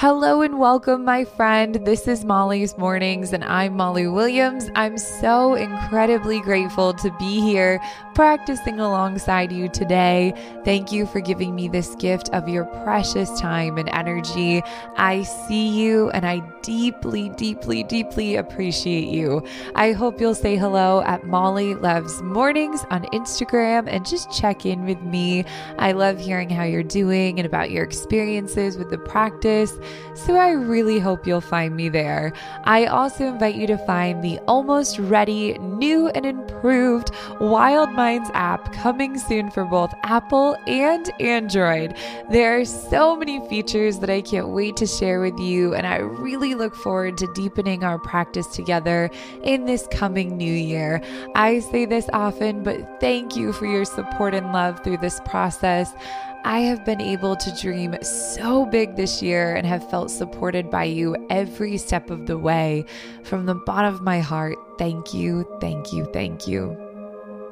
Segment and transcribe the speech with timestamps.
[0.00, 1.74] Hello and welcome, my friend.
[1.84, 4.70] This is Molly's Mornings, and I'm Molly Williams.
[4.74, 7.78] I'm so incredibly grateful to be here
[8.14, 10.32] practicing alongside you today.
[10.64, 14.62] Thank you for giving me this gift of your precious time and energy.
[14.96, 19.44] I see you, and I deeply, deeply, deeply appreciate you.
[19.74, 24.86] I hope you'll say hello at Molly Loves Mornings on Instagram and just check in
[24.86, 25.44] with me.
[25.78, 29.78] I love hearing how you're doing and about your experiences with the practice.
[30.14, 32.32] So I really hope you'll find me there.
[32.64, 37.10] I also invite you to find the almost ready, new, and improved
[37.40, 41.96] Wild Minds app coming soon for both Apple and Android.
[42.30, 45.96] There are so many features that I can't wait to share with you, and I
[45.96, 49.10] really look forward to deepening our practice together
[49.42, 51.00] in this coming new year.
[51.34, 55.94] I say this often, but thank you for your support and love through this process.
[56.44, 60.84] I have been able to dream so big this year and have felt supported by
[60.84, 62.86] you every step of the way.
[63.24, 66.76] From the bottom of my heart, thank you, thank you, thank you.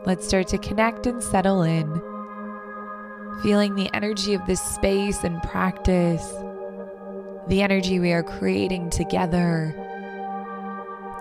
[0.07, 2.01] Let's start to connect and settle in,
[3.43, 6.27] feeling the energy of this space and practice,
[7.49, 9.75] the energy we are creating together,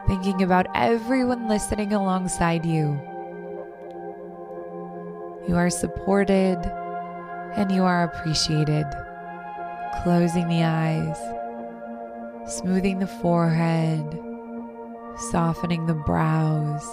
[0.07, 2.97] thinking about everyone listening alongside you.
[5.49, 6.57] You are supported
[7.55, 8.85] and you are appreciated.
[10.03, 11.17] Closing the eyes,
[12.47, 14.19] smoothing the forehead,
[15.31, 16.85] softening the brows,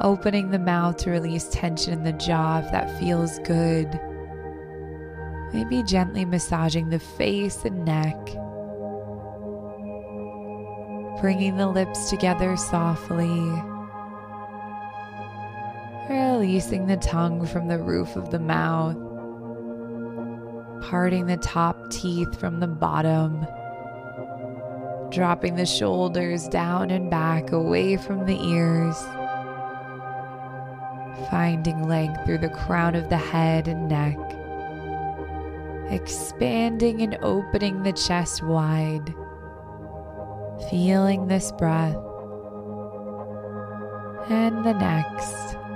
[0.00, 3.88] opening the mouth to release tension in the jaw if that feels good.
[5.52, 8.16] Maybe gently massaging the face and neck.
[11.20, 13.50] Bringing the lips together softly
[16.38, 18.94] releasing the tongue from the roof of the mouth,
[20.88, 23.44] parting the top teeth from the bottom,
[25.10, 28.96] dropping the shoulders down and back away from the ears,
[31.28, 34.16] finding length through the crown of the head and neck,
[35.90, 39.12] expanding and opening the chest wide,
[40.70, 41.96] feeling this breath.
[44.30, 45.67] And the next.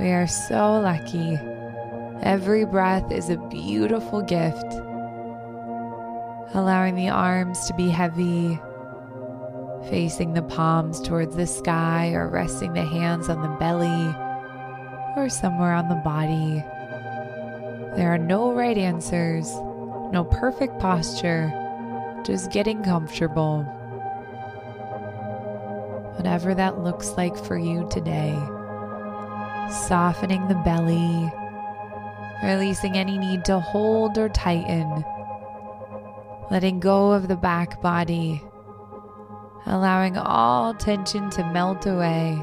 [0.00, 1.38] We are so lucky.
[2.22, 4.72] Every breath is a beautiful gift.
[6.54, 8.58] Allowing the arms to be heavy,
[9.90, 14.14] facing the palms towards the sky, or resting the hands on the belly
[15.14, 16.64] or somewhere on the body.
[17.94, 19.52] There are no right answers,
[20.10, 21.52] no perfect posture,
[22.24, 23.64] just getting comfortable.
[26.16, 28.38] Whatever that looks like for you today
[29.70, 31.32] softening the belly,
[32.42, 35.04] releasing any need to hold or tighten,
[36.50, 38.42] letting go of the back body,
[39.66, 42.40] allowing all tension to melt away,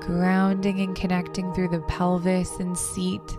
[0.00, 3.38] grounding and connecting through the pelvis and seat,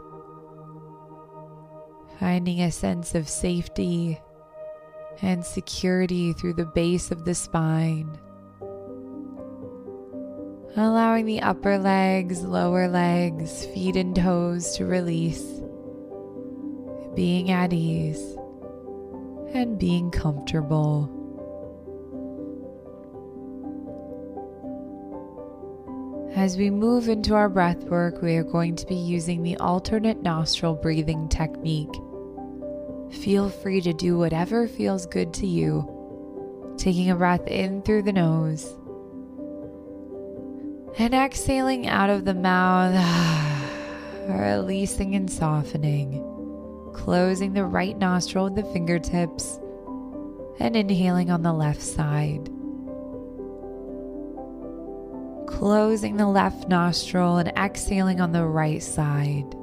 [2.20, 4.20] finding a sense of safety
[5.22, 8.18] and security through the base of the spine
[10.78, 15.62] allowing the upper legs, lower legs, feet, and toes to release,
[17.14, 18.38] being at ease
[19.54, 21.09] and being comfortable.
[26.34, 30.22] As we move into our breath work, we are going to be using the alternate
[30.22, 31.94] nostril breathing technique.
[33.12, 38.14] Feel free to do whatever feels good to you, taking a breath in through the
[38.14, 38.78] nose
[40.97, 42.96] and exhaling out of the mouth,
[44.28, 46.28] releasing and softening.
[46.94, 49.59] Closing the right nostril with the fingertips
[50.59, 52.50] and inhaling on the left side.
[55.47, 59.56] Closing the left nostril and exhaling on the right side.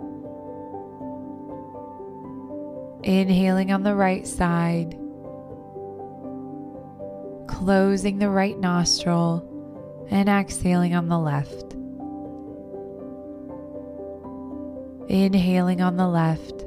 [3.05, 4.99] Inhaling on the right side.
[7.47, 9.48] Closing the right nostril
[10.11, 11.75] and exhaling on the left.
[15.09, 16.65] Inhaling on the left,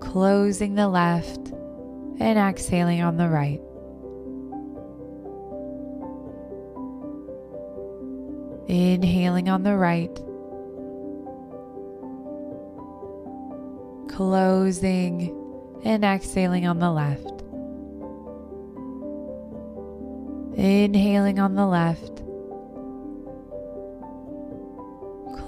[0.00, 1.52] closing the left,
[2.18, 3.60] and exhaling on the right.
[8.68, 10.14] Inhaling on the right,
[14.08, 15.36] closing
[15.84, 17.29] and exhaling on the left.
[20.60, 22.16] Inhaling on the left,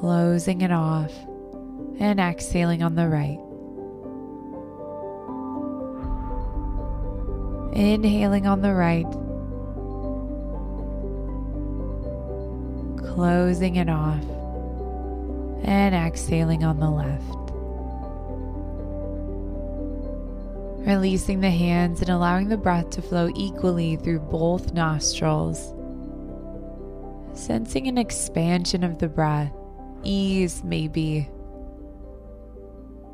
[0.00, 1.12] closing it off,
[2.00, 3.38] and exhaling on the right.
[7.78, 9.04] Inhaling on the right,
[13.12, 14.24] closing it off,
[15.62, 17.41] and exhaling on the left.
[20.86, 25.72] Releasing the hands and allowing the breath to flow equally through both nostrils.
[27.34, 29.52] Sensing an expansion of the breath,
[30.02, 31.30] ease maybe.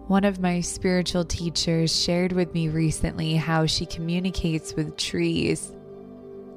[0.06, 5.75] One of my spiritual teachers shared with me recently how she communicates with trees.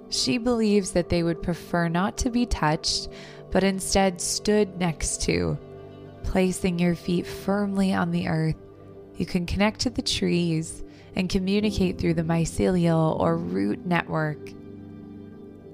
[0.07, 3.09] She believes that they would prefer not to be touched,
[3.51, 5.57] but instead stood next to.
[6.23, 8.55] Placing your feet firmly on the earth,
[9.17, 10.85] you can connect to the trees
[11.15, 14.37] and communicate through the mycelial or root network.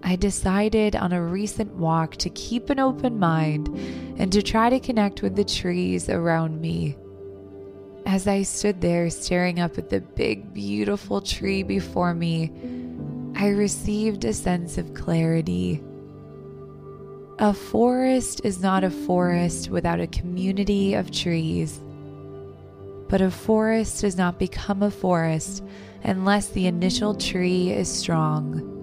[0.03, 3.67] I decided on a recent walk to keep an open mind
[4.17, 6.95] and to try to connect with the trees around me.
[8.05, 12.51] As I stood there staring up at the big, beautiful tree before me,
[13.35, 15.83] I received a sense of clarity.
[17.39, 21.79] A forest is not a forest without a community of trees.
[23.09, 25.63] But a forest does not become a forest
[26.03, 28.73] unless the initial tree is strong.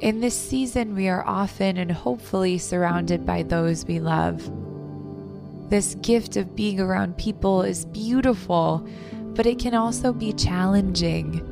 [0.00, 4.50] In this season, we are often and hopefully surrounded by those we love.
[5.68, 8.86] This gift of being around people is beautiful,
[9.34, 11.46] but it can also be challenging.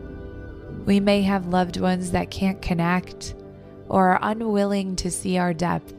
[0.86, 3.34] We may have loved ones that can't connect
[3.88, 5.94] or are unwilling to see our depth,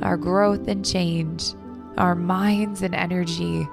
[0.00, 1.54] our growth and change,
[1.98, 3.66] our minds and energy.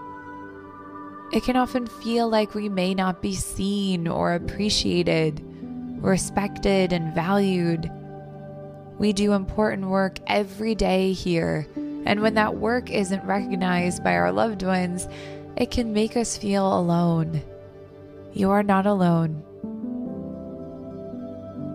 [1.34, 5.42] It can often feel like we may not be seen or appreciated,
[6.02, 7.92] respected, and valued.
[8.98, 11.68] We do important work every day here,
[12.06, 15.08] and when that work isn't recognized by our loved ones,
[15.58, 17.42] it can make us feel alone.
[18.34, 19.44] You are not alone.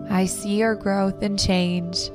[0.09, 2.09] I see your growth and change.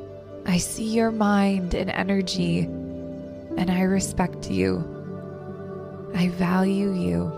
[0.45, 4.98] I see your mind and energy, and I respect you.
[6.15, 7.33] I value you.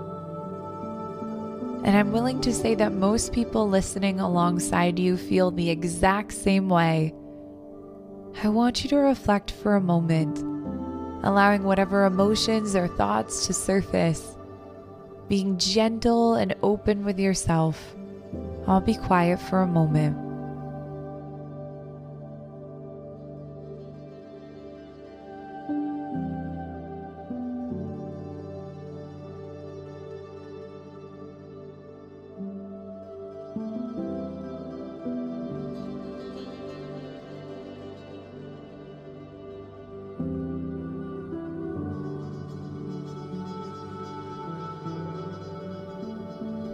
[1.84, 6.68] And I'm willing to say that most people listening alongside you feel the exact same
[6.68, 7.14] way.
[8.42, 10.38] I want you to reflect for a moment,
[11.24, 14.36] allowing whatever emotions or thoughts to surface,
[15.28, 17.96] being gentle and open with yourself.
[18.66, 20.29] I'll be quiet for a moment.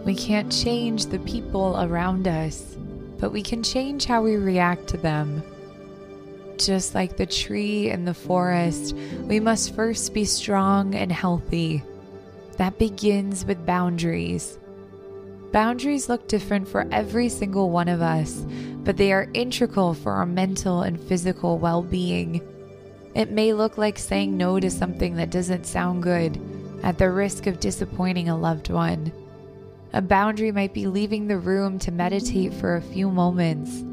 [0.06, 2.76] We can't change the people around us,
[3.18, 5.42] but we can change how we react to them.
[6.58, 8.94] Just like the tree in the forest,
[9.24, 11.82] we must first be strong and healthy.
[12.56, 14.60] That begins with boundaries.
[15.50, 18.46] Boundaries look different for every single one of us,
[18.84, 22.40] but they are integral for our mental and physical well being.
[23.16, 26.40] It may look like saying no to something that doesn't sound good
[26.84, 29.10] at the risk of disappointing a loved one.
[29.92, 33.84] A boundary might be leaving the room to meditate for a few moments.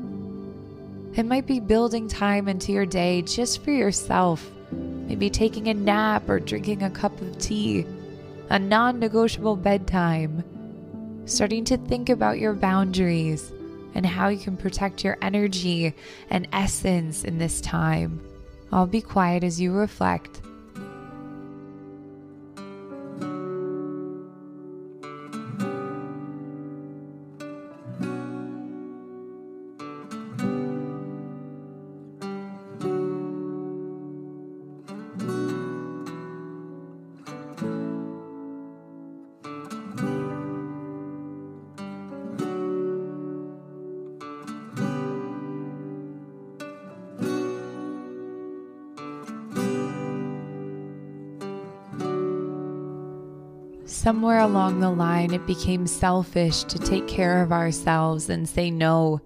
[1.17, 6.27] It might be building time into your day just for yourself, maybe taking a nap
[6.27, 7.85] or drinking a cup of tea,
[8.49, 10.43] a non negotiable bedtime.
[11.25, 13.51] Starting to think about your boundaries
[13.95, 15.93] and how you can protect your energy
[16.29, 18.19] and essence in this time.
[18.71, 20.41] I'll be quiet as you reflect
[54.03, 59.21] Somewhere along the line, it became selfish to take care of ourselves and say no.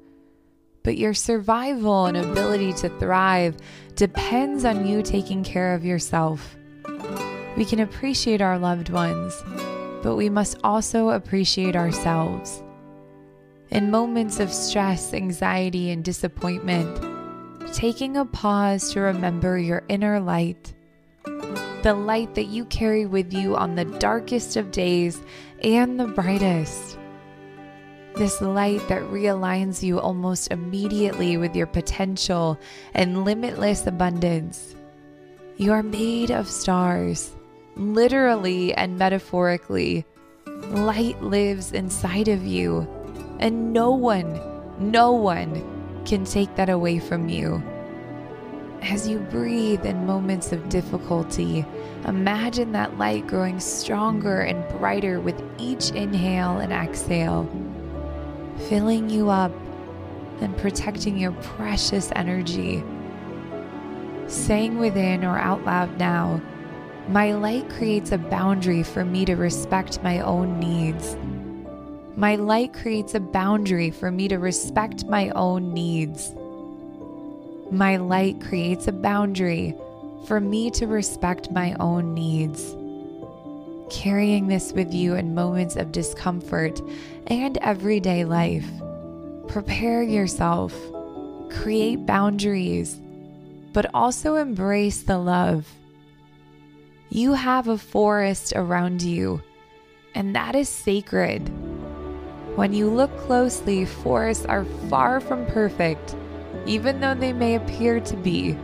[0.83, 3.57] But your survival and ability to thrive
[3.95, 6.55] depends on you taking care of yourself.
[7.57, 9.33] We can appreciate our loved ones,
[10.03, 12.61] but we must also appreciate ourselves.
[13.71, 20.75] In moments of stress, anxiety, and disappointment, taking a pause to remember your inner light
[21.87, 25.21] the light that you carry with you on the darkest of days
[25.63, 26.99] and the brightest.
[28.17, 32.59] This light that realigns you almost immediately with your potential
[32.93, 34.75] and limitless abundance.
[35.55, 37.33] You are made of stars,
[37.77, 40.03] literally and metaphorically.
[40.45, 42.85] Light lives inside of you,
[43.39, 44.41] and no one,
[44.77, 47.63] no one can take that away from you.
[48.89, 51.65] As you breathe in moments of difficulty,
[52.05, 57.49] imagine that light growing stronger and brighter with each inhale and exhale,
[58.69, 59.51] filling you up
[60.39, 62.81] and protecting your precious energy.
[64.27, 66.41] Saying within or out loud now,
[67.09, 71.17] my light creates a boundary for me to respect my own needs.
[72.15, 76.33] My light creates a boundary for me to respect my own needs.
[77.71, 79.75] My light creates a boundary
[80.25, 82.75] for me to respect my own needs.
[83.89, 86.79] Carrying this with you in moments of discomfort
[87.27, 88.67] and everyday life.
[89.49, 90.73] Prepare yourself,
[91.49, 93.01] create boundaries,
[93.73, 95.67] but also embrace the love.
[97.09, 99.41] You have a forest around you,
[100.15, 101.49] and that is sacred.
[102.55, 106.15] When you look closely, forests are far from perfect
[106.65, 108.57] even though they may appear to be.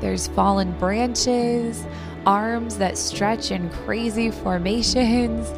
[0.00, 1.84] There's fallen branches,
[2.26, 5.48] arms that stretch in crazy formations,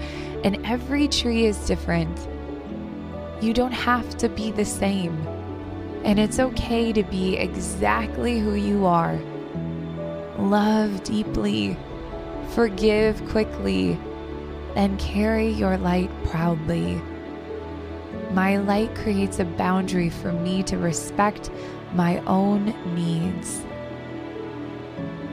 [0.44, 2.28] and every tree is different.
[3.40, 5.16] You don't have to be the same,
[6.04, 9.18] and it's okay to be exactly who you are.
[10.38, 11.76] Love deeply,
[12.50, 13.98] forgive quickly,
[14.74, 17.00] and carry your light proudly.
[18.32, 21.50] My light creates a boundary for me to respect
[21.92, 23.62] my own needs.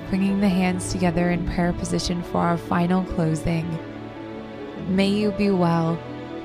[0.10, 3.66] Bringing the hands together in prayer position for our final closing.
[4.90, 5.98] May you be well.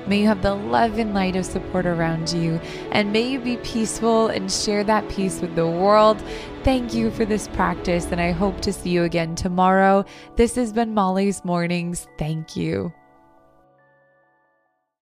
[0.07, 2.61] May you have the love and light of support around you.
[2.91, 6.23] And may you be peaceful and share that peace with the world.
[6.63, 10.05] Thank you for this practice, and I hope to see you again tomorrow.
[10.35, 12.07] This has been Molly's Mornings.
[12.17, 12.93] Thank you.